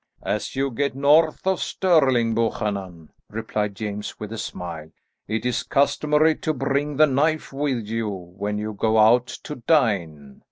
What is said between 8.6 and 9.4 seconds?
go out